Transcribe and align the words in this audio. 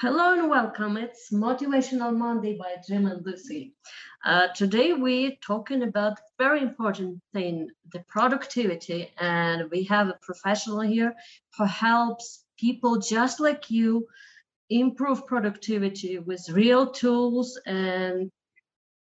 Hello 0.00 0.32
and 0.32 0.48
welcome. 0.48 0.96
It's 0.96 1.30
Motivational 1.30 2.16
Monday 2.16 2.56
by 2.56 2.76
Jim 2.88 3.04
and 3.04 3.22
Lucy. 3.22 3.74
Uh, 4.24 4.48
today 4.56 4.94
we're 4.94 5.36
talking 5.42 5.82
about 5.82 6.18
very 6.38 6.62
important 6.62 7.20
thing, 7.34 7.68
the 7.92 8.02
productivity, 8.08 9.12
and 9.18 9.70
we 9.70 9.84
have 9.84 10.08
a 10.08 10.18
professional 10.22 10.80
here 10.80 11.14
who 11.58 11.64
helps 11.66 12.46
people 12.58 12.96
just 12.96 13.40
like 13.40 13.70
you 13.70 14.06
improve 14.70 15.26
productivity 15.26 16.18
with 16.18 16.48
real 16.48 16.90
tools 16.90 17.60
and 17.66 18.30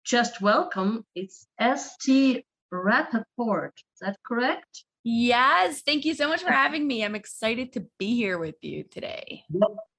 just 0.03 0.41
welcome. 0.41 1.05
It's 1.15 1.47
Esti 1.57 2.45
Rappaport. 2.73 3.71
Is 3.77 3.99
that 4.01 4.17
correct? 4.27 4.83
Yes. 5.05 5.83
Thank 5.83 6.03
you 6.03 6.15
so 6.15 6.27
much 6.27 6.43
for 6.43 6.51
having 6.51 6.85
me. 6.85 7.05
I'm 7.05 7.15
excited 7.15 7.71
to 7.73 7.85
be 7.97 8.13
here 8.13 8.37
with 8.37 8.55
you 8.61 8.83
today. 8.83 9.45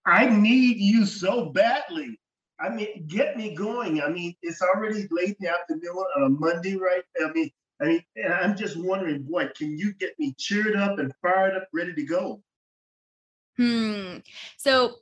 I 0.04 0.26
need 0.26 0.78
you 0.78 1.06
so 1.06 1.46
badly. 1.46 2.18
I 2.60 2.68
mean, 2.68 3.06
get 3.06 3.36
me 3.36 3.54
going. 3.54 4.02
I 4.02 4.08
mean, 4.08 4.34
it's 4.42 4.62
already 4.62 5.08
late 5.10 5.30
in 5.30 5.36
the 5.40 5.48
afternoon 5.48 5.96
on 6.16 6.22
a 6.24 6.28
Monday, 6.28 6.76
right? 6.76 7.02
I 7.20 7.32
mean, 7.32 7.50
I 7.80 7.84
mean, 7.86 8.02
I'm 8.30 8.56
just 8.56 8.76
wondering, 8.76 9.24
boy, 9.24 9.48
can 9.56 9.76
you 9.76 9.92
get 9.94 10.12
me 10.18 10.34
cheered 10.38 10.76
up 10.76 10.98
and 10.98 11.12
fired 11.20 11.56
up, 11.56 11.68
ready 11.72 11.94
to 11.94 12.04
go? 12.04 12.42
Hmm. 13.56 14.18
So 14.58 14.96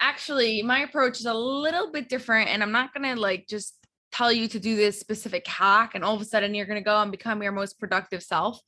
actually, 0.00 0.62
my 0.62 0.80
approach 0.80 1.18
is 1.18 1.26
a 1.26 1.34
little 1.34 1.90
bit 1.90 2.08
different, 2.08 2.50
and 2.50 2.62
I'm 2.62 2.72
not 2.72 2.92
gonna 2.92 3.16
like 3.16 3.46
just 3.48 3.74
tell 4.12 4.32
you 4.32 4.48
to 4.48 4.58
do 4.58 4.76
this 4.76 4.98
specific 4.98 5.46
hack 5.46 5.94
and 5.94 6.04
all 6.04 6.14
of 6.14 6.20
a 6.20 6.24
sudden 6.24 6.54
you're 6.54 6.66
going 6.66 6.78
to 6.78 6.84
go 6.84 7.00
and 7.00 7.10
become 7.10 7.42
your 7.42 7.52
most 7.52 7.78
productive 7.78 8.22
self 8.22 8.60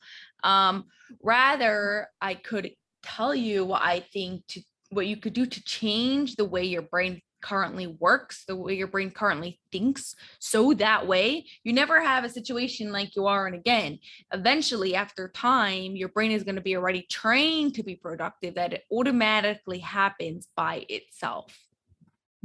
um 0.45 0.85
rather 1.23 2.09
i 2.21 2.35
could 2.35 2.71
tell 3.03 3.35
you 3.35 3.65
what 3.65 3.81
i 3.83 4.01
think 4.01 4.47
to 4.47 4.61
what 4.91 5.07
you 5.07 5.17
could 5.17 5.33
do 5.33 5.47
to 5.47 5.65
change 5.65 6.37
the 6.37 6.45
way 6.45 6.65
your 6.65 6.83
brain 6.83 7.21
currently 7.43 7.87
works, 7.87 8.45
the 8.47 8.57
way 8.57 8.75
your 8.75 8.87
brain 8.87 9.11
currently 9.11 9.61
thinks. 9.73 10.15
So 10.39 10.75
that 10.75 11.07
way 11.07 11.47
you 11.65 11.73
never 11.73 12.03
have 12.03 12.25
a 12.25 12.29
situation 12.29 12.93
like 12.93 13.17
you 13.17 13.27
are 13.27 13.47
And 13.47 13.57
again. 13.57 13.99
Eventually, 14.33 14.95
after 14.95 15.29
time, 15.29 15.97
your 15.97 16.09
brain 16.09 16.33
is 16.33 16.43
going 16.43 16.57
to 16.57 16.61
be 16.61 16.77
already 16.77 17.07
trained 17.11 17.75
to 17.75 17.83
be 17.83 17.97
productive, 17.97 18.55
that 18.57 18.73
it 18.73 18.85
automatically 18.93 19.79
happens 19.79 20.49
by 20.57 20.85
itself. 20.89 21.57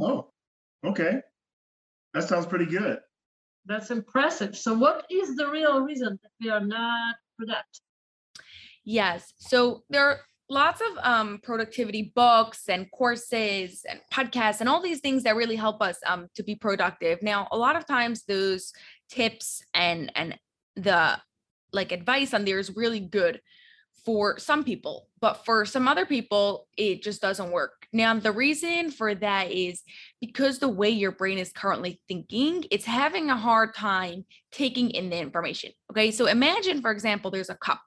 Oh, 0.02 0.32
okay. 0.86 1.22
That 2.14 2.24
sounds 2.24 2.46
pretty 2.46 2.66
good. 2.66 3.00
That's 3.66 3.92
impressive. 3.92 4.56
So, 4.56 4.74
what 4.74 5.06
is 5.10 5.36
the 5.36 5.50
real 5.50 5.82
reason 5.82 6.20
that 6.22 6.32
we 6.40 6.50
are 6.50 6.64
not 6.64 7.16
productive? 7.38 7.82
Yes. 8.84 9.34
So, 9.40 9.84
there 9.90 10.08
are 10.08 10.20
lots 10.50 10.82
of 10.82 10.98
um, 11.02 11.40
productivity 11.44 12.12
books 12.16 12.70
and 12.70 12.90
courses 12.92 13.86
and 13.90 14.00
podcasts 14.14 14.60
and 14.60 14.70
all 14.70 14.82
these 14.82 15.00
things 15.00 15.24
that 15.24 15.36
really 15.36 15.56
help 15.56 15.82
us 15.82 15.98
um, 16.06 16.28
to 16.36 16.44
be 16.44 16.56
productive. 16.56 17.22
Now, 17.24 17.48
a 17.52 17.58
lot 17.58 17.76
of 17.76 17.88
times 17.88 18.24
those 18.24 18.72
tips 19.10 19.64
and 19.74 20.12
and 20.16 20.38
the 20.76 21.18
like 21.72 21.92
advice 21.92 22.34
on 22.34 22.46
there 22.46 22.60
is 22.60 22.76
really 22.76 23.00
good 23.00 23.42
for 24.06 24.38
some 24.38 24.64
people, 24.64 25.08
but 25.20 25.46
for 25.46 25.66
some 25.66 25.88
other 25.88 26.06
people, 26.06 26.68
it 26.78 27.02
just 27.02 27.22
doesn't 27.22 27.52
work. 27.52 27.88
Now, 27.92 28.14
the 28.20 28.32
reason 28.32 28.92
for 28.92 29.16
that 29.16 29.52
is 29.52 29.82
because 30.22 30.60
the 30.60 30.70
way 30.70 30.90
your 30.92 31.12
brain 31.12 31.40
is 31.40 31.52
currently 31.52 32.00
thinking, 32.08 32.66
it's 32.70 32.86
having 32.86 33.32
a 33.32 33.36
hard 33.36 33.74
time 33.74 34.26
taking 34.52 34.92
in 34.92 35.10
the 35.10 35.18
information. 35.18 35.72
Okay. 35.92 36.12
So 36.12 36.28
imagine, 36.28 36.82
for 36.82 36.92
example, 36.92 37.32
there's 37.32 37.50
a 37.50 37.56
cup 37.56 37.82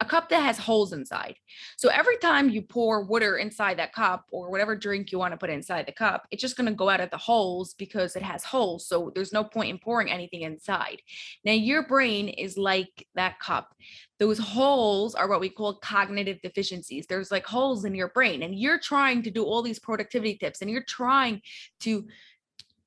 a 0.00 0.04
cup 0.04 0.28
that 0.28 0.42
has 0.42 0.58
holes 0.58 0.92
inside. 0.92 1.36
So 1.76 1.88
every 1.88 2.16
time 2.18 2.50
you 2.50 2.62
pour 2.62 3.04
water 3.04 3.36
inside 3.36 3.78
that 3.78 3.92
cup 3.92 4.26
or 4.30 4.50
whatever 4.50 4.76
drink 4.76 5.12
you 5.12 5.18
want 5.18 5.32
to 5.32 5.38
put 5.38 5.50
inside 5.50 5.86
the 5.86 5.92
cup, 5.92 6.26
it's 6.30 6.40
just 6.40 6.56
going 6.56 6.68
to 6.68 6.74
go 6.74 6.88
out 6.88 7.00
of 7.00 7.10
the 7.10 7.16
holes 7.16 7.74
because 7.74 8.16
it 8.16 8.22
has 8.22 8.44
holes. 8.44 8.86
So 8.86 9.12
there's 9.14 9.32
no 9.32 9.44
point 9.44 9.70
in 9.70 9.78
pouring 9.78 10.10
anything 10.10 10.42
inside. 10.42 11.02
Now, 11.44 11.52
your 11.52 11.86
brain 11.86 12.28
is 12.28 12.58
like 12.58 13.06
that 13.14 13.40
cup. 13.40 13.74
Those 14.18 14.38
holes 14.38 15.14
are 15.14 15.28
what 15.28 15.40
we 15.40 15.48
call 15.48 15.74
cognitive 15.74 16.40
deficiencies. 16.42 17.06
There's 17.06 17.30
like 17.30 17.46
holes 17.46 17.84
in 17.84 17.94
your 17.94 18.08
brain, 18.08 18.42
and 18.42 18.58
you're 18.58 18.80
trying 18.80 19.22
to 19.22 19.30
do 19.30 19.44
all 19.44 19.62
these 19.62 19.78
productivity 19.78 20.36
tips 20.36 20.60
and 20.60 20.70
you're 20.70 20.82
trying 20.82 21.40
to 21.80 22.06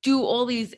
do 0.02 0.22
all 0.22 0.46
these 0.46 0.74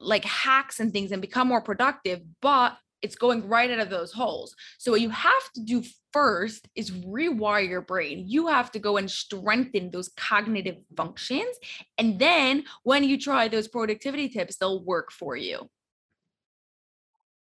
like 0.00 0.24
hacks 0.24 0.80
and 0.80 0.92
things 0.92 1.12
and 1.12 1.20
become 1.20 1.48
more 1.48 1.60
productive, 1.60 2.20
but 2.40 2.76
it's 3.02 3.16
going 3.16 3.46
right 3.48 3.70
out 3.70 3.78
of 3.78 3.90
those 3.90 4.12
holes. 4.12 4.54
So 4.78 4.92
what 4.92 5.00
you 5.00 5.10
have 5.10 5.52
to 5.54 5.62
do 5.62 5.82
first 6.12 6.68
is 6.74 6.90
rewire 6.90 7.68
your 7.68 7.82
brain. 7.82 8.24
You 8.26 8.48
have 8.48 8.70
to 8.72 8.78
go 8.78 8.96
and 8.96 9.10
strengthen 9.10 9.90
those 9.90 10.10
cognitive 10.16 10.76
functions. 10.96 11.56
And 11.96 12.18
then 12.18 12.64
when 12.82 13.04
you 13.04 13.18
try 13.18 13.48
those 13.48 13.68
productivity 13.68 14.28
tips, 14.28 14.56
they'll 14.56 14.84
work 14.84 15.12
for 15.12 15.36
you. 15.36 15.68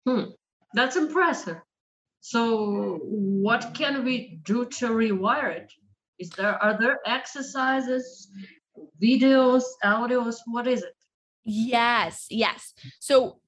Hmm. 0.06 0.30
That's 0.74 0.96
impressive. 0.96 1.58
So 2.20 3.00
what 3.02 3.74
can 3.74 4.04
we 4.04 4.40
do 4.44 4.64
to 4.64 4.88
rewire 4.88 5.56
it? 5.56 5.72
Is 6.18 6.30
there 6.30 6.62
are 6.62 6.78
there 6.78 7.00
exercises, 7.04 8.28
videos, 9.02 9.64
audios? 9.84 10.36
What 10.46 10.68
is 10.68 10.82
it? 10.82 10.94
Yes, 11.44 12.26
yes. 12.30 12.74
So 13.00 13.40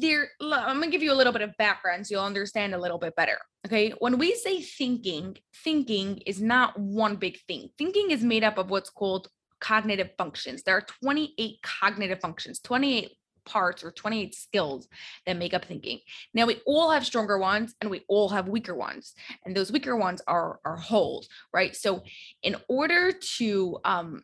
there 0.00 0.30
i'm 0.40 0.78
going 0.78 0.90
to 0.90 0.90
give 0.90 1.02
you 1.02 1.12
a 1.12 1.14
little 1.14 1.32
bit 1.32 1.42
of 1.42 1.56
background 1.58 2.06
so 2.06 2.14
you'll 2.14 2.24
understand 2.24 2.74
a 2.74 2.78
little 2.78 2.98
bit 2.98 3.14
better 3.16 3.38
okay? 3.66 3.90
When 3.98 4.18
we 4.18 4.34
say 4.34 4.60
thinking 4.60 5.36
thinking 5.64 6.18
is 6.26 6.40
not 6.40 6.78
one 6.78 7.16
big 7.16 7.38
thing. 7.46 7.70
Thinking 7.78 8.10
is 8.10 8.22
made 8.22 8.44
up 8.44 8.58
of 8.58 8.70
what's 8.70 8.90
called 8.90 9.28
cognitive 9.60 10.10
functions. 10.18 10.62
There 10.62 10.76
are 10.76 10.86
28 11.02 11.58
cognitive 11.62 12.20
functions 12.20 12.58
28 12.60 13.12
parts 13.44 13.82
or 13.82 13.90
28 13.90 14.34
skills 14.34 14.88
that 15.26 15.36
make 15.36 15.52
up 15.52 15.64
thinking. 15.64 15.98
Now 16.32 16.46
we 16.46 16.60
all 16.66 16.90
have 16.90 17.04
stronger 17.04 17.38
ones 17.38 17.74
and 17.80 17.90
we 17.90 18.02
all 18.08 18.28
have 18.28 18.48
weaker 18.48 18.74
ones 18.74 19.14
and 19.44 19.56
those 19.56 19.72
weaker 19.72 19.96
ones 19.96 20.22
are 20.26 20.60
are 20.64 20.76
holes 20.76 21.28
right? 21.52 21.74
So 21.74 22.02
in 22.42 22.56
order 22.68 23.12
to 23.36 23.78
um 23.84 24.22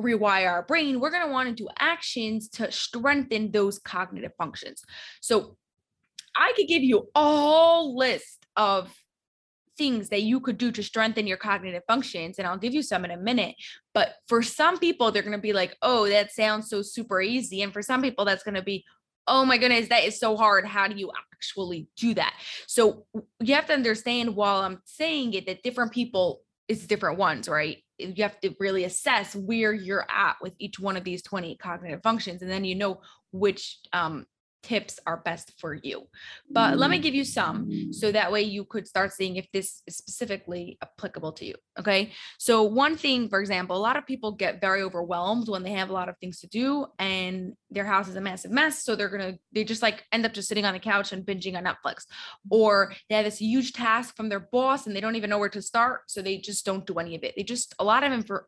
rewire 0.00 0.50
our 0.50 0.62
brain, 0.62 1.00
we're 1.00 1.10
going 1.10 1.26
to 1.26 1.32
want 1.32 1.48
to 1.48 1.54
do 1.54 1.68
actions 1.78 2.48
to 2.50 2.70
strengthen 2.70 3.50
those 3.50 3.78
cognitive 3.78 4.32
functions. 4.36 4.82
So 5.20 5.56
I 6.36 6.52
could 6.56 6.68
give 6.68 6.82
you 6.82 7.08
a 7.14 7.22
whole 7.22 7.96
list 7.96 8.46
of 8.56 8.92
things 9.78 10.10
that 10.10 10.22
you 10.22 10.40
could 10.40 10.58
do 10.58 10.70
to 10.72 10.82
strengthen 10.82 11.26
your 11.26 11.38
cognitive 11.38 11.82
functions 11.88 12.38
and 12.38 12.46
I'll 12.46 12.58
give 12.58 12.74
you 12.74 12.82
some 12.82 13.02
in 13.06 13.10
a 13.10 13.16
minute 13.16 13.54
but 13.94 14.16
for 14.28 14.42
some 14.42 14.78
people 14.78 15.10
they're 15.10 15.22
going 15.22 15.32
to 15.32 15.38
be 15.38 15.54
like 15.54 15.74
oh 15.80 16.06
that 16.06 16.32
sounds 16.32 16.68
so 16.68 16.82
super 16.82 17.22
easy 17.22 17.62
and 17.62 17.72
for 17.72 17.80
some 17.80 18.02
people 18.02 18.26
that's 18.26 18.42
going 18.42 18.56
to 18.56 18.62
be 18.62 18.84
oh 19.30 19.44
my 19.44 19.56
goodness 19.56 19.88
that 19.88 20.04
is 20.04 20.18
so 20.18 20.36
hard. 20.36 20.66
How 20.66 20.88
do 20.88 20.96
you 20.96 21.10
actually 21.32 21.88
do 21.96 22.14
that? 22.14 22.34
So 22.66 23.06
you 23.40 23.54
have 23.54 23.66
to 23.66 23.72
understand 23.72 24.36
while 24.36 24.62
I'm 24.62 24.82
saying 24.84 25.34
it 25.34 25.46
that 25.46 25.62
different 25.62 25.92
people 25.92 26.42
is 26.68 26.86
different 26.86 27.18
ones 27.18 27.48
right 27.48 27.78
you 28.00 28.22
have 28.22 28.40
to 28.40 28.54
really 28.58 28.84
assess 28.84 29.34
where 29.34 29.72
you're 29.72 30.06
at 30.10 30.36
with 30.40 30.54
each 30.58 30.78
one 30.78 30.96
of 30.96 31.04
these 31.04 31.22
20 31.22 31.56
cognitive 31.56 32.02
functions 32.02 32.42
and 32.42 32.50
then 32.50 32.64
you 32.64 32.74
know 32.74 33.00
which 33.32 33.78
um, 33.92 34.26
tips 34.62 34.98
are 35.06 35.16
best 35.18 35.52
for 35.58 35.74
you. 35.74 36.06
But 36.50 36.78
let 36.78 36.90
me 36.90 36.98
mm. 36.98 37.02
give 37.02 37.14
you 37.14 37.24
some 37.24 37.92
so 37.92 38.12
that 38.12 38.32
way 38.32 38.42
you 38.42 38.64
could 38.64 38.86
start 38.86 39.12
seeing 39.12 39.36
if 39.36 39.50
this 39.52 39.82
is 39.86 39.96
specifically 39.96 40.78
applicable 40.82 41.32
to 41.32 41.46
you. 41.46 41.54
Okay. 41.78 42.12
So, 42.38 42.62
one 42.64 42.96
thing, 42.96 43.28
for 43.28 43.40
example, 43.40 43.76
a 43.76 43.78
lot 43.78 43.96
of 43.96 44.06
people 44.06 44.32
get 44.32 44.60
very 44.60 44.82
overwhelmed 44.82 45.48
when 45.48 45.62
they 45.62 45.72
have 45.72 45.90
a 45.90 45.94
lot 45.94 46.08
of 46.08 46.16
things 46.18 46.40
to 46.40 46.46
do 46.46 46.86
and 46.98 47.54
their 47.70 47.84
house 47.84 48.08
is 48.08 48.16
a 48.16 48.20
massive 48.20 48.50
mess. 48.50 48.84
So, 48.84 48.96
they're 48.96 49.08
going 49.08 49.32
to, 49.32 49.38
they 49.52 49.64
just 49.64 49.82
like 49.82 50.04
end 50.12 50.26
up 50.26 50.32
just 50.32 50.48
sitting 50.48 50.64
on 50.64 50.74
the 50.74 50.80
couch 50.80 51.12
and 51.12 51.24
binging 51.24 51.56
on 51.56 51.64
Netflix, 51.64 52.04
or 52.50 52.92
they 53.08 53.16
have 53.16 53.24
this 53.24 53.40
huge 53.40 53.72
task 53.72 54.16
from 54.16 54.28
their 54.28 54.40
boss 54.40 54.86
and 54.86 54.94
they 54.94 55.00
don't 55.00 55.16
even 55.16 55.30
know 55.30 55.38
where 55.38 55.48
to 55.48 55.62
start. 55.62 56.02
So, 56.08 56.22
they 56.22 56.38
just 56.38 56.66
don't 56.66 56.86
do 56.86 56.94
any 56.94 57.14
of 57.14 57.24
it. 57.24 57.34
They 57.36 57.42
just, 57.42 57.74
a 57.78 57.84
lot 57.84 58.04
of 58.04 58.12
info, 58.12 58.40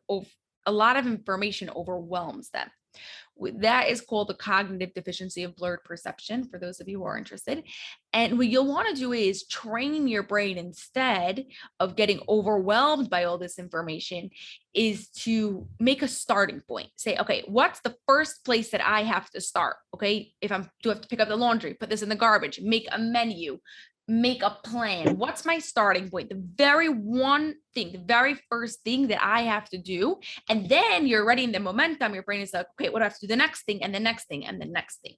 a 0.65 0.71
lot 0.71 0.95
of 0.95 1.07
information 1.07 1.69
overwhelms 1.75 2.49
them. 2.49 2.69
That 3.39 3.89
is 3.89 4.01
called 4.01 4.29
the 4.29 4.35
cognitive 4.35 4.93
deficiency 4.93 5.43
of 5.43 5.55
blurred 5.55 5.83
perception 5.83 6.47
for 6.47 6.59
those 6.59 6.79
of 6.79 6.87
you 6.87 6.99
who 6.99 7.05
are 7.05 7.17
interested. 7.17 7.63
And 8.13 8.37
what 8.37 8.47
you'll 8.47 8.67
want 8.67 8.89
to 8.89 8.95
do 8.95 9.11
is 9.11 9.47
train 9.47 10.07
your 10.07 10.23
brain 10.23 10.57
instead 10.57 11.45
of 11.79 11.95
getting 11.95 12.21
overwhelmed 12.29 13.09
by 13.09 13.23
all 13.23 13.37
this 13.37 13.57
information, 13.57 14.29
is 14.73 15.09
to 15.09 15.67
make 15.79 16.01
a 16.01 16.07
starting 16.07 16.61
point. 16.61 16.89
Say, 16.95 17.17
okay, 17.17 17.43
what's 17.47 17.79
the 17.81 17.95
first 18.07 18.43
place 18.43 18.71
that 18.71 18.85
I 18.85 19.03
have 19.03 19.29
to 19.31 19.41
start? 19.41 19.77
Okay, 19.93 20.33
if 20.41 20.51
I'm 20.51 20.69
do 20.81 20.89
I 20.89 20.93
have 20.93 21.01
to 21.01 21.07
pick 21.07 21.19
up 21.19 21.27
the 21.27 21.35
laundry, 21.35 21.73
put 21.73 21.89
this 21.89 22.01
in 22.01 22.09
the 22.09 22.15
garbage, 22.15 22.59
make 22.61 22.87
a 22.91 22.99
menu, 22.99 23.59
make 24.07 24.43
a 24.43 24.57
plan. 24.63 25.17
What's 25.17 25.45
my 25.45 25.59
starting 25.59 26.09
point? 26.09 26.29
The 26.29 26.41
very 26.55 26.89
one 26.89 27.55
thing, 27.73 27.91
the 27.91 27.99
very 27.99 28.35
first 28.49 28.83
thing 28.83 29.07
that 29.07 29.23
I 29.23 29.43
have 29.43 29.69
to 29.69 29.77
do. 29.77 30.19
And 30.49 30.67
then 30.67 31.07
you're 31.07 31.25
ready 31.25 31.43
in 31.43 31.51
the 31.51 31.59
momentum. 31.59 32.13
Your 32.13 32.23
brain 32.23 32.41
is 32.41 32.53
like, 32.53 32.67
okay, 32.79 32.89
what 32.89 32.99
do 32.99 33.03
I 33.03 33.05
have 33.05 33.17
to 33.19 33.21
do 33.21 33.27
the 33.27 33.35
next 33.35 33.63
thing 33.63 33.83
and 33.83 33.95
the 33.95 33.99
next 33.99 34.27
thing 34.27 34.45
and 34.45 34.61
the 34.61 34.65
next 34.65 35.01
thing? 35.01 35.15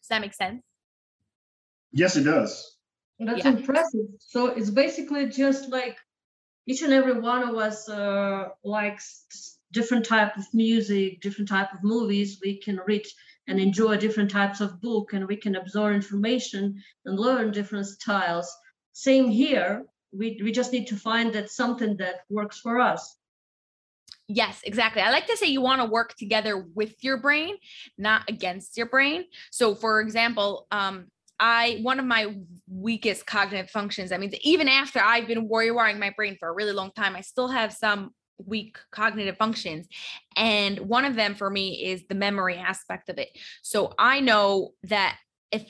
Does 0.00 0.08
that 0.08 0.20
make 0.20 0.34
sense? 0.34 0.62
Yes, 1.92 2.16
it 2.16 2.24
does. 2.24 2.76
That's 3.18 3.44
yeah. 3.44 3.52
impressive. 3.52 4.06
So 4.18 4.46
it's 4.46 4.70
basically 4.70 5.26
just 5.26 5.70
like 5.70 5.96
each 6.66 6.82
and 6.82 6.92
every 6.92 7.18
one 7.18 7.48
of 7.48 7.54
us 7.56 7.88
uh, 7.88 8.48
likes 8.64 9.58
different 9.72 10.04
type 10.04 10.36
of 10.36 10.44
music, 10.52 11.20
different 11.20 11.48
type 11.48 11.72
of 11.72 11.82
movies. 11.82 12.38
We 12.42 12.60
can 12.60 12.80
read 12.86 13.06
and 13.48 13.58
enjoy 13.58 13.96
different 13.96 14.30
types 14.30 14.60
of 14.60 14.80
book 14.80 15.12
and 15.12 15.26
we 15.26 15.36
can 15.36 15.56
absorb 15.56 15.94
information 15.94 16.80
and 17.04 17.18
learn 17.18 17.50
different 17.50 17.86
styles. 17.86 18.50
Same 18.92 19.28
here. 19.28 19.84
We, 20.12 20.40
we 20.42 20.52
just 20.52 20.72
need 20.72 20.86
to 20.88 20.96
find 20.96 21.32
that 21.32 21.50
something 21.50 21.96
that 21.96 22.20
works 22.28 22.60
for 22.60 22.78
us. 22.78 23.16
Yes, 24.28 24.60
exactly. 24.64 25.02
I 25.02 25.10
like 25.10 25.26
to 25.26 25.36
say 25.36 25.48
you 25.48 25.60
want 25.60 25.80
to 25.80 25.86
work 25.86 26.14
together 26.16 26.66
with 26.74 26.94
your 27.02 27.18
brain, 27.18 27.56
not 27.98 28.28
against 28.28 28.76
your 28.76 28.86
brain. 28.86 29.24
So, 29.50 29.74
for 29.74 30.00
example, 30.00 30.66
um, 30.70 31.06
I 31.40 31.80
one 31.82 31.98
of 31.98 32.06
my 32.06 32.36
weakest 32.68 33.26
cognitive 33.26 33.68
functions. 33.68 34.12
I 34.12 34.18
mean, 34.18 34.32
even 34.42 34.68
after 34.68 35.00
I've 35.00 35.26
been 35.26 35.48
warrior 35.48 35.74
wiring 35.74 35.98
my 35.98 36.10
brain 36.10 36.36
for 36.38 36.48
a 36.48 36.52
really 36.52 36.72
long 36.72 36.92
time, 36.94 37.16
I 37.16 37.20
still 37.20 37.48
have 37.48 37.72
some 37.72 38.12
weak 38.38 38.78
cognitive 38.90 39.36
functions. 39.36 39.86
And 40.36 40.78
one 40.80 41.04
of 41.04 41.14
them 41.14 41.34
for 41.34 41.50
me 41.50 41.84
is 41.84 42.04
the 42.08 42.14
memory 42.14 42.56
aspect 42.56 43.08
of 43.08 43.18
it. 43.18 43.28
So 43.62 43.94
I 43.98 44.20
know 44.20 44.72
that 44.84 45.16
if 45.50 45.64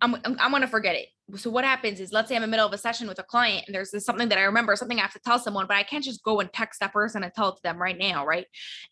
I'm, 0.00 0.14
I'm, 0.24 0.36
I'm 0.38 0.50
going 0.50 0.62
to 0.62 0.68
forget 0.68 0.96
it. 0.96 1.08
So 1.36 1.48
what 1.48 1.64
happens 1.64 2.00
is, 2.00 2.12
let's 2.12 2.28
say 2.28 2.34
I'm 2.34 2.42
in 2.42 2.50
the 2.50 2.50
middle 2.50 2.66
of 2.66 2.72
a 2.72 2.78
session 2.78 3.06
with 3.06 3.20
a 3.20 3.22
client 3.22 3.64
and 3.66 3.74
there's 3.74 3.92
this, 3.92 4.04
something 4.04 4.28
that 4.30 4.38
I 4.38 4.42
remember, 4.42 4.74
something 4.74 4.98
I 4.98 5.02
have 5.02 5.12
to 5.12 5.20
tell 5.20 5.38
someone, 5.38 5.66
but 5.68 5.76
I 5.76 5.84
can't 5.84 6.02
just 6.02 6.24
go 6.24 6.40
and 6.40 6.52
text 6.52 6.80
that 6.80 6.92
person 6.92 7.22
and 7.22 7.32
tell 7.32 7.50
it 7.50 7.56
to 7.56 7.62
them 7.62 7.80
right 7.80 7.96
now, 7.96 8.26
right? 8.26 8.46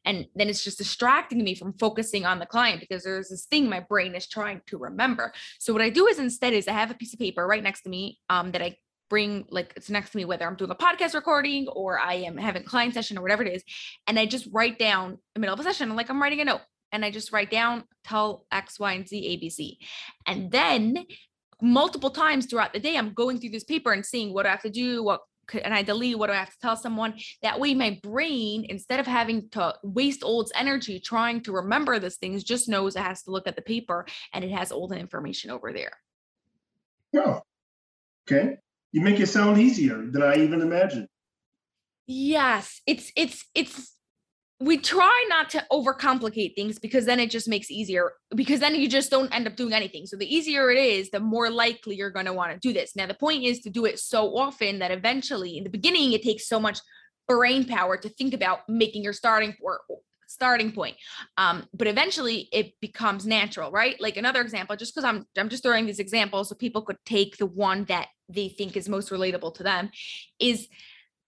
And 0.04 0.26
then 0.36 0.48
it's 0.48 0.62
just 0.62 0.78
distracting 0.78 1.42
me 1.42 1.56
from 1.56 1.72
focusing 1.72 2.26
on 2.26 2.38
the 2.38 2.46
client 2.46 2.78
because 2.78 3.02
there's 3.02 3.30
this 3.30 3.46
thing 3.46 3.68
my 3.68 3.80
brain 3.80 4.14
is 4.14 4.28
trying 4.28 4.60
to 4.66 4.78
remember. 4.78 5.32
So 5.58 5.72
what 5.72 5.82
I 5.82 5.90
do 5.90 6.06
is 6.06 6.20
instead 6.20 6.52
is 6.52 6.68
I 6.68 6.72
have 6.72 6.92
a 6.92 6.94
piece 6.94 7.12
of 7.12 7.18
paper 7.18 7.44
right 7.44 7.62
next 7.62 7.82
to 7.82 7.90
me 7.90 8.20
um, 8.30 8.52
that 8.52 8.62
I 8.62 8.76
bring 9.08 9.46
like 9.50 9.72
it's 9.76 9.90
next 9.90 10.10
to 10.10 10.16
me 10.16 10.24
whether 10.24 10.46
I'm 10.46 10.56
doing 10.56 10.70
a 10.70 10.74
podcast 10.74 11.14
recording 11.14 11.68
or 11.68 11.98
I 11.98 12.14
am 12.14 12.36
having 12.36 12.62
a 12.62 12.66
client 12.66 12.94
session 12.94 13.18
or 13.18 13.22
whatever 13.22 13.42
it 13.42 13.54
is, 13.54 13.62
and 14.06 14.18
I 14.18 14.26
just 14.26 14.48
write 14.52 14.78
down 14.78 15.12
in 15.12 15.18
the 15.34 15.40
middle 15.40 15.54
of 15.54 15.60
a 15.60 15.64
session 15.64 15.94
like 15.96 16.10
I'm 16.10 16.20
writing 16.20 16.40
a 16.40 16.44
note 16.44 16.60
and 16.92 17.04
I 17.04 17.10
just 17.10 17.32
write 17.32 17.50
down 17.50 17.84
tell 18.04 18.46
X, 18.50 18.78
Y, 18.78 18.92
and 18.92 19.08
Z, 19.08 19.40
ABC. 19.40 19.76
And 20.26 20.50
then 20.50 21.04
multiple 21.60 22.10
times 22.10 22.46
throughout 22.46 22.72
the 22.72 22.80
day, 22.80 22.96
I'm 22.96 23.12
going 23.12 23.38
through 23.38 23.50
this 23.50 23.64
paper 23.64 23.92
and 23.92 24.04
seeing 24.04 24.32
what 24.32 24.46
I 24.46 24.50
have 24.50 24.62
to 24.62 24.70
do, 24.70 25.02
what 25.02 25.20
could, 25.46 25.62
and 25.62 25.74
I 25.74 25.82
delete 25.82 26.18
what 26.18 26.28
do 26.28 26.34
I 26.34 26.36
have 26.36 26.50
to 26.50 26.58
tell 26.60 26.76
someone. 26.76 27.14
That 27.42 27.58
way, 27.58 27.74
my 27.74 27.98
brain, 28.02 28.66
instead 28.68 29.00
of 29.00 29.06
having 29.06 29.48
to 29.50 29.74
waste 29.82 30.22
its 30.24 30.52
energy 30.54 31.00
trying 31.00 31.42
to 31.42 31.52
remember 31.52 31.98
these 31.98 32.16
things, 32.16 32.44
just 32.44 32.68
knows 32.68 32.96
it 32.96 33.02
has 33.02 33.22
to 33.24 33.30
look 33.30 33.48
at 33.48 33.56
the 33.56 33.62
paper 33.62 34.06
and 34.32 34.44
it 34.44 34.50
has 34.50 34.70
all 34.70 34.88
the 34.88 34.98
information 34.98 35.50
over 35.50 35.72
there. 35.72 35.92
Oh, 37.16 37.40
okay. 38.30 38.56
You 38.92 39.02
make 39.02 39.20
it 39.20 39.26
sound 39.26 39.58
easier 39.58 39.96
than 40.10 40.22
I 40.22 40.36
even 40.36 40.62
imagined. 40.62 41.08
Yes, 42.06 42.80
it's 42.86 43.12
it's 43.16 43.44
it's 43.54 43.94
we 44.60 44.76
try 44.76 45.26
not 45.28 45.50
to 45.50 45.64
overcomplicate 45.70 46.54
things 46.56 46.78
because 46.78 47.04
then 47.04 47.20
it 47.20 47.30
just 47.30 47.48
makes 47.48 47.70
easier 47.70 48.12
because 48.34 48.58
then 48.58 48.74
you 48.74 48.88
just 48.88 49.10
don't 49.10 49.32
end 49.32 49.46
up 49.46 49.54
doing 49.54 49.72
anything. 49.72 50.06
So 50.06 50.16
the 50.16 50.34
easier 50.34 50.70
it 50.70 50.78
is 50.78 51.10
the 51.10 51.20
more 51.20 51.48
likely 51.48 51.94
you're 51.94 52.10
going 52.10 52.26
to 52.26 52.32
want 52.32 52.52
to 52.52 52.58
do 52.58 52.72
this. 52.72 52.96
Now 52.96 53.06
the 53.06 53.14
point 53.14 53.44
is 53.44 53.60
to 53.60 53.70
do 53.70 53.84
it 53.84 54.00
so 54.00 54.36
often 54.36 54.80
that 54.80 54.90
eventually 54.90 55.58
in 55.58 55.64
the 55.64 55.70
beginning 55.70 56.12
it 56.12 56.22
takes 56.22 56.48
so 56.48 56.58
much 56.58 56.80
brain 57.28 57.66
power 57.66 57.96
to 57.98 58.08
think 58.08 58.34
about 58.34 58.60
making 58.68 59.04
your 59.04 59.12
starting 59.12 59.54
or 59.62 59.80
starting 60.26 60.72
point. 60.72 60.96
Um, 61.36 61.66
but 61.72 61.86
eventually 61.86 62.48
it 62.52 62.72
becomes 62.80 63.26
natural 63.26 63.70
right? 63.70 64.00
Like 64.00 64.16
another 64.16 64.40
example 64.40 64.74
just 64.76 64.94
because 64.94 65.04
i'm 65.04 65.26
i'm 65.36 65.48
just 65.48 65.62
throwing 65.62 65.86
these 65.86 66.00
examples 66.00 66.48
so 66.48 66.54
people 66.54 66.82
could 66.82 66.98
take 67.04 67.36
the 67.36 67.46
one 67.46 67.84
that 67.84 68.08
they 68.28 68.48
think 68.48 68.76
is 68.76 68.88
most 68.88 69.10
relatable 69.10 69.54
to 69.54 69.62
them 69.62 69.90
is 70.38 70.68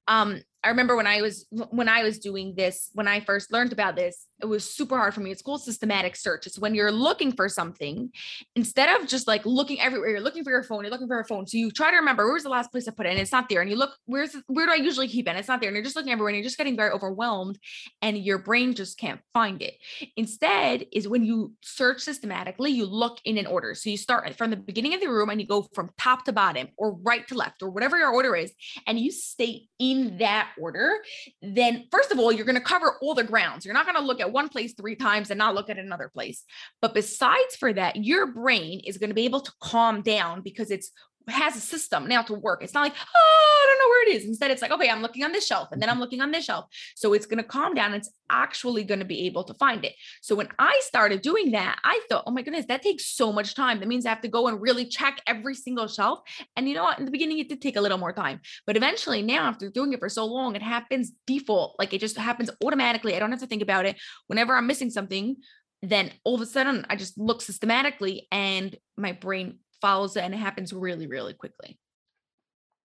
um 0.08 0.40
I 0.62 0.68
remember 0.68 0.96
when 0.96 1.06
I 1.06 1.22
was 1.22 1.46
when 1.70 1.88
I 1.88 2.02
was 2.02 2.18
doing 2.18 2.54
this, 2.54 2.90
when 2.92 3.08
I 3.08 3.20
first 3.20 3.52
learned 3.52 3.72
about 3.72 3.96
this, 3.96 4.26
it 4.42 4.46
was 4.46 4.68
super 4.68 4.96
hard 4.96 5.14
for 5.14 5.20
me. 5.20 5.30
It's 5.30 5.42
called 5.42 5.62
systematic 5.62 6.16
search. 6.16 6.46
It's 6.46 6.58
when 6.58 6.74
you're 6.74 6.92
looking 6.92 7.32
for 7.32 7.48
something, 7.48 8.10
instead 8.56 9.00
of 9.00 9.08
just 9.08 9.26
like 9.26 9.44
looking 9.44 9.80
everywhere, 9.80 10.10
you're 10.10 10.20
looking 10.20 10.44
for 10.44 10.50
your 10.50 10.62
phone, 10.62 10.82
you're 10.82 10.90
looking 10.90 11.08
for 11.08 11.16
your 11.16 11.24
phone. 11.24 11.46
So 11.46 11.58
you 11.58 11.70
try 11.70 11.90
to 11.90 11.96
remember 11.96 12.26
where's 12.26 12.42
the 12.42 12.48
last 12.48 12.70
place 12.70 12.88
I 12.88 12.92
put 12.92 13.06
it, 13.06 13.10
and 13.10 13.18
it's 13.18 13.32
not 13.32 13.48
there. 13.48 13.60
And 13.60 13.70
you 13.70 13.76
look, 13.76 13.96
where's 14.06 14.36
where 14.46 14.66
do 14.66 14.72
I 14.72 14.76
usually 14.76 15.08
keep 15.08 15.26
it? 15.26 15.30
And 15.30 15.38
it's 15.38 15.48
not 15.48 15.60
there. 15.60 15.68
And 15.68 15.76
you're 15.76 15.84
just 15.84 15.96
looking 15.96 16.12
everywhere, 16.12 16.30
and 16.30 16.36
you're 16.36 16.44
just 16.44 16.58
getting 16.58 16.76
very 16.76 16.90
overwhelmed, 16.90 17.58
and 18.02 18.16
your 18.18 18.38
brain 18.38 18.74
just 18.74 18.98
can't 18.98 19.20
find 19.32 19.62
it. 19.62 19.74
Instead, 20.16 20.86
is 20.92 21.08
when 21.08 21.24
you 21.24 21.54
search 21.62 22.00
systematically, 22.00 22.70
you 22.70 22.86
look 22.86 23.18
in 23.24 23.38
an 23.38 23.46
order. 23.46 23.74
So 23.74 23.90
you 23.90 23.96
start 23.96 24.36
from 24.36 24.50
the 24.50 24.56
beginning 24.56 24.94
of 24.94 25.00
the 25.00 25.08
room 25.08 25.30
and 25.30 25.40
you 25.40 25.46
go 25.46 25.66
from 25.74 25.90
top 25.98 26.24
to 26.24 26.32
bottom, 26.32 26.68
or 26.76 26.92
right 26.92 27.26
to 27.28 27.34
left, 27.34 27.62
or 27.62 27.70
whatever 27.70 27.98
your 27.98 28.12
order 28.12 28.36
is, 28.36 28.52
and 28.86 28.98
you 28.98 29.10
stay 29.10 29.68
in 29.78 30.18
that 30.18 30.50
order, 30.58 30.98
then 31.40 31.86
first 31.90 32.10
of 32.10 32.18
all, 32.18 32.30
you're 32.30 32.44
going 32.44 32.54
to 32.54 32.60
cover 32.60 32.96
all 33.00 33.14
the 33.14 33.24
grounds. 33.24 33.64
You're 33.64 33.74
not 33.74 33.86
going 33.86 33.96
to 33.96 34.02
look 34.02 34.20
at 34.20 34.29
one 34.32 34.48
place 34.48 34.74
three 34.74 34.96
times 34.96 35.30
and 35.30 35.38
not 35.38 35.54
look 35.54 35.70
at 35.70 35.78
another 35.78 36.10
place. 36.12 36.44
But 36.80 36.94
besides 36.94 37.56
for 37.58 37.72
that, 37.72 37.96
your 37.96 38.26
brain 38.28 38.80
is 38.80 38.98
going 38.98 39.10
to 39.10 39.14
be 39.14 39.24
able 39.24 39.40
to 39.40 39.52
calm 39.60 40.02
down 40.02 40.42
because 40.42 40.70
it's 40.70 40.90
has 41.30 41.56
a 41.56 41.60
system 41.60 42.06
now 42.06 42.22
to 42.22 42.34
work. 42.34 42.62
It's 42.62 42.74
not 42.74 42.82
like, 42.82 42.94
oh, 42.94 43.62
I 43.62 43.66
don't 43.68 43.78
know 43.78 43.90
where 43.90 44.08
it 44.08 44.16
is. 44.16 44.28
Instead, 44.28 44.50
it's 44.50 44.62
like, 44.62 44.70
okay, 44.70 44.88
I'm 44.88 45.02
looking 45.02 45.24
on 45.24 45.32
this 45.32 45.46
shelf 45.46 45.68
and 45.72 45.80
then 45.80 45.88
I'm 45.88 45.94
mm-hmm. 45.94 46.02
looking 46.02 46.20
on 46.20 46.30
this 46.30 46.44
shelf. 46.44 46.66
So 46.96 47.12
it's 47.12 47.26
going 47.26 47.38
to 47.38 47.44
calm 47.44 47.74
down. 47.74 47.94
It's 47.94 48.10
actually 48.30 48.84
going 48.84 49.00
to 49.00 49.06
be 49.06 49.26
able 49.26 49.44
to 49.44 49.54
find 49.54 49.84
it. 49.84 49.94
So 50.22 50.34
when 50.34 50.48
I 50.58 50.80
started 50.84 51.22
doing 51.22 51.52
that, 51.52 51.78
I 51.84 52.00
thought, 52.08 52.24
oh 52.26 52.30
my 52.30 52.42
goodness, 52.42 52.66
that 52.66 52.82
takes 52.82 53.06
so 53.06 53.32
much 53.32 53.54
time. 53.54 53.80
That 53.80 53.88
means 53.88 54.06
I 54.06 54.10
have 54.10 54.22
to 54.22 54.28
go 54.28 54.48
and 54.48 54.60
really 54.60 54.86
check 54.86 55.20
every 55.26 55.54
single 55.54 55.88
shelf. 55.88 56.20
And 56.56 56.68
you 56.68 56.74
know 56.74 56.84
what? 56.84 56.98
In 56.98 57.04
the 57.04 57.10
beginning, 57.10 57.38
it 57.38 57.48
did 57.48 57.60
take 57.60 57.76
a 57.76 57.80
little 57.80 57.98
more 57.98 58.12
time. 58.12 58.40
But 58.66 58.76
eventually, 58.76 59.22
now 59.22 59.48
after 59.48 59.70
doing 59.70 59.92
it 59.92 60.00
for 60.00 60.08
so 60.08 60.24
long, 60.26 60.56
it 60.56 60.62
happens 60.62 61.12
default. 61.26 61.76
Like 61.78 61.92
it 61.92 62.00
just 62.00 62.16
happens 62.16 62.50
automatically. 62.64 63.16
I 63.16 63.18
don't 63.18 63.30
have 63.30 63.40
to 63.40 63.46
think 63.46 63.62
about 63.62 63.86
it. 63.86 63.96
Whenever 64.26 64.54
I'm 64.54 64.66
missing 64.66 64.90
something, 64.90 65.36
then 65.82 66.12
all 66.24 66.34
of 66.34 66.40
a 66.40 66.46
sudden 66.46 66.84
I 66.88 66.96
just 66.96 67.18
look 67.18 67.40
systematically 67.40 68.28
and 68.30 68.76
my 68.96 69.12
brain 69.12 69.58
follows 69.80 70.16
it 70.16 70.24
and 70.24 70.34
it 70.34 70.38
happens 70.38 70.72
really, 70.72 71.06
really 71.06 71.34
quickly. 71.34 71.78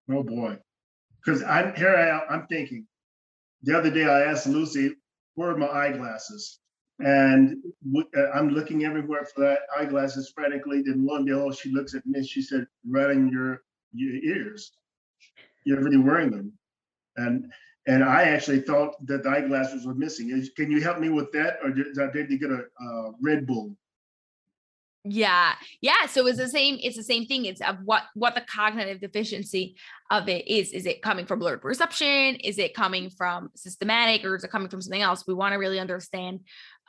Oh 0.10 0.24
boy. 0.24 0.58
Because 1.24 1.44
I'm 1.44 1.76
here 1.76 1.96
I 1.96 2.10
am, 2.10 2.22
I'm 2.30 2.48
thinking. 2.48 2.86
The 3.64 3.78
other 3.78 3.90
day 3.90 4.06
I 4.06 4.24
asked 4.24 4.48
Lucy, 4.48 4.96
where 5.34 5.50
are 5.50 5.58
my 5.58 5.68
eyeglasses? 5.68 6.60
And 7.00 7.58
uh, 8.16 8.30
I'm 8.34 8.50
looking 8.50 8.86
everywhere 8.86 9.26
for 9.26 9.42
that 9.42 9.60
eyeglasses 9.78 10.32
frantically. 10.34 10.82
Then 10.82 11.06
one 11.06 11.26
day, 11.26 11.34
oh, 11.34 11.52
she 11.52 11.72
looks 11.72 11.94
at 11.94 12.06
me 12.06 12.20
and 12.20 12.28
she 12.28 12.42
said, 12.42 12.68
right 12.88 13.12
in 13.12 13.30
your, 13.30 13.64
your 13.94 14.16
ears. 14.24 14.72
You're 15.66 15.82
really 15.82 15.98
wearing 15.98 16.32
them. 16.32 16.54
And 17.18 17.52
and 17.88 18.04
I 18.04 18.24
actually 18.24 18.62
thought 18.62 18.94
that 19.06 19.24
the 19.24 19.30
eyeglasses 19.30 19.86
were 19.86 19.94
missing. 19.94 20.30
Can 20.56 20.72
you 20.72 20.82
help 20.82 21.00
me 21.00 21.10
with 21.10 21.32
that? 21.34 21.58
Or 21.64 21.70
did, 21.70 21.94
did 21.94 22.32
you 22.32 22.40
get 22.40 22.50
a 22.50 22.64
uh, 22.84 23.12
Red 23.22 23.46
Bull? 23.46 23.76
Yeah 25.08 25.54
yeah 25.82 26.08
so 26.08 26.26
it's 26.26 26.40
the 26.40 26.50
same 26.50 26.80
it's 26.82 26.98
the 26.98 27.04
same 27.04 27.26
thing 27.26 27.46
it's 27.46 27.62
of 27.62 27.78
what 27.86 28.04
what 28.16 28.34
the 28.34 28.42
cognitive 28.42 29.00
deficiency 29.00 29.76
of 30.12 30.30
it 30.30 30.48
is. 30.48 30.72
Is 30.72 30.86
it 30.86 31.02
coming 31.02 31.26
from 31.26 31.40
blurred 31.40 31.62
perception? 31.62 32.36
Is 32.36 32.60
it 32.60 32.74
coming 32.74 33.10
from 33.10 33.50
systematic 33.56 34.24
or 34.24 34.36
is 34.36 34.44
it 34.44 34.52
coming 34.52 34.70
from 34.70 34.82
something 34.82 35.02
else? 35.02 35.26
We 35.28 35.34
want 35.34 35.54
to 35.54 35.60
really 35.60 35.80
understand 35.80 36.42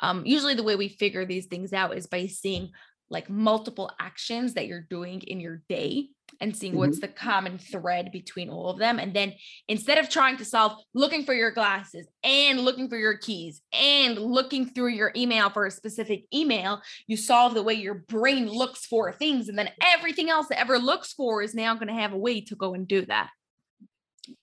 um 0.02 0.26
usually 0.26 0.54
the 0.54 0.62
way 0.62 0.76
we 0.76 0.88
figure 0.88 1.24
these 1.24 1.46
things 1.46 1.72
out 1.72 1.96
is 1.96 2.06
by 2.06 2.26
seeing 2.26 2.70
like 3.10 3.30
multiple 3.30 3.90
actions 4.00 4.54
that 4.54 4.66
you're 4.66 4.86
doing 4.88 5.20
in 5.22 5.40
your 5.40 5.62
day 5.68 6.08
and 6.40 6.56
seeing 6.56 6.72
mm-hmm. 6.72 6.80
what's 6.80 7.00
the 7.00 7.08
common 7.08 7.58
thread 7.58 8.10
between 8.12 8.50
all 8.50 8.68
of 8.68 8.78
them. 8.78 8.98
And 8.98 9.14
then 9.14 9.32
instead 9.68 9.98
of 9.98 10.08
trying 10.08 10.36
to 10.38 10.44
solve 10.44 10.72
looking 10.94 11.24
for 11.24 11.32
your 11.32 11.50
glasses 11.50 12.06
and 12.24 12.60
looking 12.60 12.88
for 12.88 12.98
your 12.98 13.16
keys 13.16 13.62
and 13.72 14.18
looking 14.18 14.66
through 14.66 14.88
your 14.88 15.12
email 15.16 15.50
for 15.50 15.66
a 15.66 15.70
specific 15.70 16.24
email, 16.34 16.82
you 17.06 17.16
solve 17.16 17.54
the 17.54 17.62
way 17.62 17.74
your 17.74 17.94
brain 17.94 18.48
looks 18.48 18.86
for 18.86 19.12
things. 19.12 19.48
And 19.48 19.58
then 19.58 19.70
everything 19.80 20.28
else 20.30 20.48
that 20.48 20.60
ever 20.60 20.78
looks 20.78 21.12
for 21.12 21.42
is 21.42 21.54
now 21.54 21.74
going 21.74 21.88
to 21.88 21.94
have 21.94 22.12
a 22.12 22.18
way 22.18 22.40
to 22.42 22.56
go 22.56 22.74
and 22.74 22.86
do 22.88 23.06
that. 23.06 23.30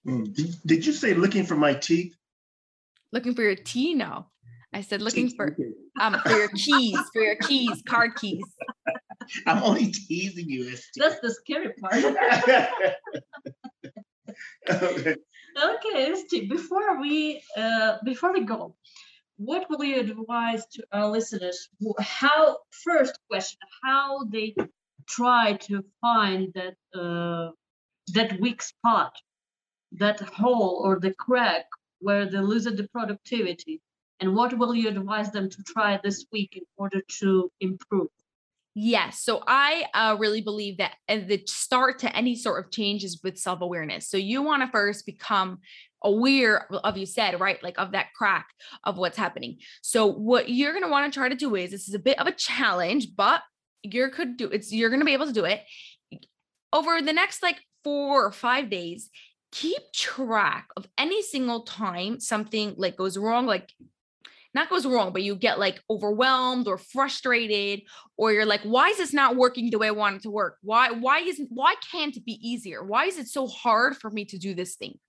Mm, 0.07 0.33
did, 0.33 0.55
did 0.65 0.85
you 0.85 0.93
say 0.93 1.13
looking 1.13 1.45
for 1.45 1.55
my 1.55 1.73
teeth? 1.73 2.15
Looking 3.11 3.35
for 3.35 3.43
your 3.43 3.55
tea? 3.55 3.93
No. 3.93 4.27
I 4.73 4.81
said 4.81 5.01
looking 5.01 5.29
for 5.29 5.55
um 6.01 6.19
for 6.23 6.31
your 6.31 6.49
keys, 6.49 6.97
for 7.13 7.21
your 7.21 7.35
keys, 7.35 7.81
card 7.87 8.15
keys. 8.15 8.43
I'm 9.47 9.63
only 9.63 9.91
teasing 9.91 10.49
you. 10.49 10.69
Esti. 10.69 10.99
That's 10.99 11.19
the 11.19 11.31
scary 11.31 11.73
part. 11.79 11.95
okay. 14.69 15.15
okay, 15.63 16.15
Steve. 16.15 16.49
Before 16.49 16.99
we 16.99 17.41
uh, 17.55 17.97
before 18.03 18.33
we 18.33 18.41
go, 18.41 18.75
what 19.37 19.69
will 19.69 19.83
you 19.83 19.99
advise 19.99 20.65
to 20.73 20.83
our 20.91 21.09
listeners? 21.09 21.69
How 21.99 22.57
first 22.83 23.19
question: 23.29 23.59
How 23.83 24.23
they 24.25 24.55
try 25.07 25.53
to 25.67 25.85
find 26.01 26.53
that 26.55 26.75
uh, 26.99 27.51
that 28.13 28.39
weak 28.41 28.61
spot, 28.61 29.13
that 29.91 30.19
hole 30.19 30.81
or 30.83 30.99
the 30.99 31.13
crack 31.13 31.65
where 31.99 32.25
they 32.25 32.39
lose 32.39 32.65
the 32.65 32.87
productivity? 32.91 33.81
And 34.23 34.33
what 34.33 34.57
will 34.57 34.73
you 34.73 34.87
advise 34.87 35.31
them 35.31 35.49
to 35.49 35.63
try 35.63 35.99
this 36.01 36.25
week 36.31 36.55
in 36.55 36.63
order 36.77 37.01
to 37.19 37.51
improve? 37.59 38.07
Yes. 38.73 39.19
So 39.19 39.43
I 39.45 39.83
uh, 39.93 40.15
really 40.17 40.39
believe 40.39 40.77
that 40.77 40.93
the 41.09 41.43
start 41.45 41.99
to 41.99 42.15
any 42.15 42.37
sort 42.37 42.63
of 42.63 42.71
change 42.71 43.03
is 43.03 43.19
with 43.21 43.37
self 43.37 43.59
awareness. 43.59 44.07
So 44.07 44.15
you 44.15 44.41
want 44.41 44.63
to 44.63 44.71
first 44.71 45.05
become 45.05 45.59
aware 46.05 46.67
of 46.71 46.97
you 46.97 47.05
said 47.05 47.39
right 47.39 47.63
like 47.63 47.79
of 47.79 47.91
that 47.91 48.07
crack 48.13 48.47
of 48.83 48.97
what's 48.97 49.17
happening 49.17 49.57
so 49.81 50.05
what 50.05 50.49
you're 50.49 50.73
going 50.73 50.83
to 50.83 50.89
want 50.89 51.09
to 51.11 51.17
try 51.17 51.29
to 51.29 51.35
do 51.35 51.55
is 51.55 51.71
this 51.71 51.87
is 51.87 51.93
a 51.93 51.99
bit 51.99 52.19
of 52.19 52.27
a 52.27 52.31
challenge 52.33 53.15
but 53.15 53.41
you 53.83 54.09
could 54.09 54.35
do 54.35 54.49
it's 54.49 54.69
you're 54.73 54.89
going 54.89 54.99
to 54.99 55.05
be 55.05 55.13
able 55.13 55.27
to 55.27 55.31
do 55.31 55.45
it 55.45 55.61
over 56.73 57.01
the 57.01 57.13
next 57.13 57.41
like 57.41 57.55
four 57.85 58.25
or 58.25 58.33
five 58.33 58.69
days 58.69 59.09
keep 59.53 59.81
track 59.93 60.67
of 60.75 60.85
any 60.97 61.21
single 61.21 61.61
time 61.61 62.19
something 62.19 62.73
like 62.75 62.97
goes 62.97 63.17
wrong 63.17 63.45
like 63.45 63.71
not 64.53 64.69
goes 64.69 64.85
wrong, 64.85 65.13
but 65.13 65.23
you 65.23 65.35
get 65.35 65.59
like 65.59 65.81
overwhelmed 65.89 66.67
or 66.67 66.77
frustrated, 66.77 67.81
or 68.17 68.31
you're 68.31 68.45
like, 68.45 68.61
why 68.61 68.89
is 68.89 68.97
this 68.97 69.13
not 69.13 69.35
working 69.35 69.69
the 69.69 69.79
way 69.79 69.87
I 69.87 69.91
want 69.91 70.17
it 70.17 70.21
to 70.23 70.29
work? 70.29 70.57
Why, 70.61 70.91
why 70.91 71.19
isn't, 71.19 71.49
why 71.51 71.75
can't 71.91 72.15
it 72.15 72.25
be 72.25 72.39
easier? 72.41 72.83
Why 72.83 73.05
is 73.05 73.17
it 73.17 73.27
so 73.27 73.47
hard 73.47 73.97
for 73.97 74.09
me 74.09 74.25
to 74.25 74.37
do 74.37 74.53
this 74.53 74.75
thing? 74.75 74.99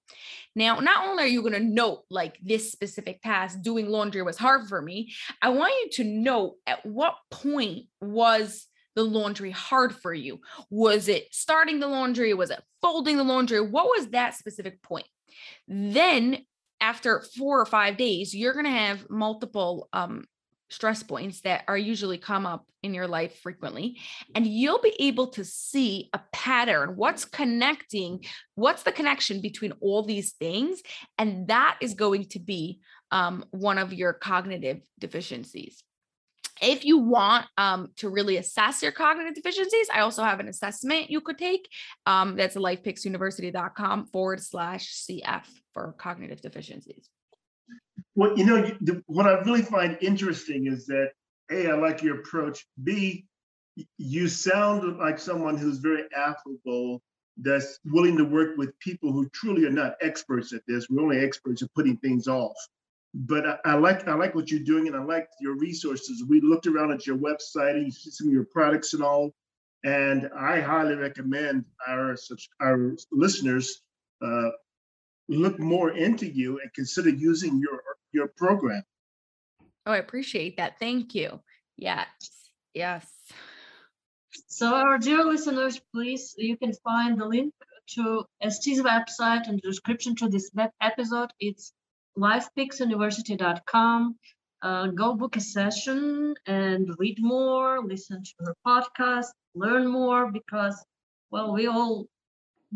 Now, 0.57 0.81
not 0.81 1.07
only 1.07 1.25
are 1.25 1.27
you 1.27 1.43
to 1.51 1.61
note 1.61 2.05
like 2.11 2.39
this 2.43 2.73
specific 2.73 3.23
task, 3.23 3.61
doing 3.63 3.89
laundry 3.89 4.23
was 4.23 4.39
hard 4.39 4.69
for 4.69 4.81
me, 4.81 5.13
I 5.43 5.51
want 5.51 5.73
you 5.73 6.05
to 6.05 6.05
note 6.05 6.57
at 6.67 6.85
what 6.87 7.17
point 7.31 7.87
was 8.01 8.67
the 8.95 9.03
laundry 9.03 9.51
hard 9.51 9.95
for 9.95 10.15
you? 10.15 10.41
Was 10.71 11.09
it 11.09 11.27
starting 11.33 11.81
the 11.81 11.89
laundry? 11.89 12.33
Was 12.35 12.51
it 12.51 12.63
folding 12.81 13.17
the 13.17 13.25
laundry? 13.25 13.61
What 13.61 13.87
was 13.87 14.09
that 14.09 14.35
specific 14.35 14.83
point? 14.83 15.07
Then 15.67 16.45
after 16.85 17.23
four 17.35 17.59
or 17.59 17.65
five 17.65 17.97
days, 17.97 18.35
you're 18.35 18.53
going 18.53 18.67
to 18.67 18.71
have 18.71 19.09
multiple 19.09 19.89
um, 19.95 20.25
stress 20.69 21.03
points 21.03 21.41
that 21.41 21.65
are 21.67 21.79
usually 21.79 22.19
come 22.19 22.45
up 22.45 22.69
in 22.83 22.93
your 22.93 23.09
life 23.09 23.39
frequently 23.41 23.97
and 24.35 24.47
you'll 24.47 24.83
be 24.83 24.95
able 24.99 25.29
to 25.29 25.45
see 25.45 26.11
a 26.13 26.21
pattern 26.33 26.97
what's 26.97 27.25
connecting 27.25 28.25
what's 28.55 28.83
the 28.83 28.91
connection 28.91 29.41
between 29.41 29.73
all 29.81 30.03
these 30.03 30.33
things 30.33 30.83
and 31.19 31.49
that 31.49 31.77
is 31.81 31.95
going 31.95 32.25
to 32.25 32.41
be 32.41 32.81
um, 33.13 33.45
one 33.51 33.79
of 33.79 33.93
your 33.93 34.13
cognitive 34.13 34.81
deficiencies 34.99 35.85
if 36.61 36.85
you 36.85 36.99
want 36.99 37.47
um, 37.59 37.91
to 37.97 38.09
really 38.09 38.37
assess 38.37 38.83
your 38.83 38.93
cognitive 38.93 39.35
deficiencies, 39.35 39.89
I 39.93 40.01
also 40.01 40.23
have 40.23 40.41
an 40.41 40.49
assessment 40.49 41.11
you 41.11 41.21
could 41.21 41.39
take. 41.39 41.69
Um, 42.07 42.37
that's 42.37 42.57
lifepicksuniversity.com 42.57 44.07
forward 44.07 44.43
slash 44.43 44.93
CF 44.93 45.45
for 45.73 45.95
cognitive 45.99 46.41
deficiencies. 46.41 47.09
Well, 48.15 48.37
you 48.39 48.45
know, 48.45 48.63
the, 48.81 49.03
what 49.07 49.27
I 49.27 49.41
really 49.41 49.63
find 49.63 49.99
interesting 50.01 50.67
is 50.67 50.87
that 50.87 51.11
A, 51.51 51.71
I 51.71 51.75
like 51.75 52.03
your 52.03 52.21
approach. 52.21 52.67
B, 52.83 53.27
you 53.99 54.29
sound 54.29 54.99
like 54.99 55.19
someone 55.19 55.57
who's 55.57 55.79
very 55.79 56.05
affable, 56.17 57.03
that's 57.37 57.81
willing 57.85 58.17
to 58.17 58.25
work 58.25 58.57
with 58.57 58.79
people 58.79 59.13
who 59.13 59.29
truly 59.31 59.67
are 59.67 59.71
not 59.71 59.95
experts 60.01 60.53
at 60.53 60.63
this. 60.69 60.89
We're 60.89 61.03
only 61.03 61.19
experts 61.19 61.63
at 61.63 61.75
putting 61.75 61.97
things 61.97 62.29
off 62.29 62.55
but 63.15 63.47
I, 63.47 63.59
I, 63.65 63.75
like 63.75 64.09
I 64.09 64.15
like 64.15 64.35
what 64.35 64.51
you're 64.51 64.61
doing, 64.61 64.89
and 64.89 64.97
I 64.97 65.03
like 65.03 65.29
your 65.41 65.57
resources. 65.57 66.25
We 66.29 66.41
looked 66.41 66.67
around 66.67 66.91
at 66.93 67.07
your 67.07 67.17
website, 67.17 67.77
and 67.77 67.87
you 67.87 67.93
see 67.93 68.11
some 68.11 68.27
of 68.27 68.33
your 68.33 68.45
products 68.45 68.93
and 68.93 69.03
all, 69.03 69.33
and 69.85 70.29
I 70.37 70.61
highly 70.61 70.97
recommend 70.97 71.65
our 71.87 72.17
our 72.61 72.97
listeners 73.13 73.83
uh, 74.21 74.51
look 75.29 75.61
more 75.61 75.93
into 75.93 76.27
you 76.27 76.59
and 76.61 76.73
consider 76.75 77.11
using 77.11 77.59
your 77.59 77.83
your 78.13 78.29
program. 78.29 78.83
Oh, 79.87 79.93
I 79.93 79.99
appreciate 79.99 80.57
that. 80.57 80.79
Thank 80.81 81.15
you. 81.15 81.41
Yes, 81.77 82.09
yes. 82.75 83.07
So, 84.49 84.75
our 84.75 84.99
dear 84.99 85.25
listeners, 85.25 85.81
please, 85.93 86.35
you 86.37 86.57
can 86.57 86.73
find 86.73 87.21
the 87.21 87.27
link 87.27 87.55
to 87.91 88.25
Esti's 88.41 88.81
website 88.81 89.49
in 89.49 89.57
the 89.57 89.61
description 89.63 90.17
to 90.17 90.29
this 90.29 90.51
web 90.55 90.71
episode. 90.81 91.31
It's 91.39 91.73
lifepicksuniversity.com. 92.19 94.17
Uh, 94.63 94.87
go 94.89 95.15
book 95.15 95.37
a 95.37 95.41
session 95.41 96.35
and 96.47 96.89
read 96.99 97.19
more, 97.21 97.85
listen 97.85 98.23
to 98.23 98.33
her 98.41 98.57
podcast, 98.67 99.27
learn 99.55 99.87
more 99.87 100.33
because, 100.33 100.83
well, 101.31 101.53
we 101.53 101.67
all 101.67 102.07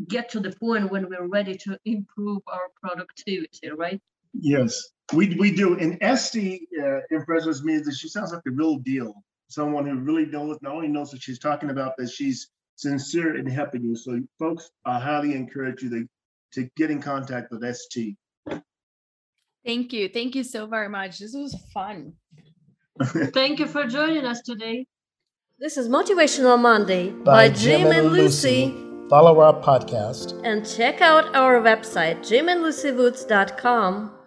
get 0.06 0.28
to 0.30 0.40
the 0.40 0.52
point 0.52 0.90
when 0.90 1.08
we're 1.08 1.26
ready 1.26 1.56
to 1.56 1.78
improve 1.86 2.42
our 2.46 2.68
productivity, 2.82 3.70
right? 3.74 4.00
Yes, 4.34 4.90
we, 5.14 5.34
we 5.36 5.50
do. 5.54 5.78
And 5.78 5.96
Esty 6.02 6.68
uh, 6.80 7.00
impresses 7.10 7.64
me 7.64 7.78
that 7.78 7.94
she 7.94 8.08
sounds 8.08 8.32
like 8.32 8.44
the 8.44 8.50
real 8.50 8.76
deal. 8.76 9.14
Someone 9.48 9.86
who 9.86 9.96
really 9.96 10.26
knows, 10.26 10.58
not 10.60 10.74
only 10.74 10.88
knows 10.88 11.12
what 11.12 11.22
she's 11.22 11.38
talking 11.38 11.70
about, 11.70 11.94
but 11.96 12.10
she's 12.10 12.50
sincere 12.76 13.36
in 13.36 13.46
helping 13.46 13.82
you. 13.82 13.96
So, 13.96 14.20
folks, 14.38 14.70
I 14.84 15.00
highly 15.00 15.34
encourage 15.34 15.82
you 15.82 15.90
to, 15.90 16.08
to 16.52 16.70
get 16.76 16.90
in 16.90 17.00
contact 17.00 17.50
with 17.50 17.64
Esti. 17.64 18.16
Thank 19.68 19.92
you. 19.92 20.08
Thank 20.08 20.34
you 20.34 20.44
so 20.44 20.66
very 20.66 20.88
much. 20.88 21.18
This 21.18 21.34
was 21.34 21.54
fun. 21.74 22.14
Thank 23.34 23.58
you 23.58 23.66
for 23.66 23.86
joining 23.86 24.24
us 24.24 24.40
today. 24.40 24.86
This 25.58 25.76
is 25.76 25.90
Motivational 25.90 26.58
Monday 26.58 27.10
by, 27.10 27.50
by 27.50 27.54
Jim, 27.54 27.82
Jim, 27.82 27.92
and 27.92 28.10
Lucy. 28.10 28.72
Lucy. 28.72 29.08
Follow 29.10 29.40
our 29.40 29.52
podcast 29.60 30.40
and 30.42 30.66
check 30.66 31.02
out 31.02 31.36
our 31.36 31.60
website, 31.60 32.20
jimandlucywoods.com. 32.20 34.17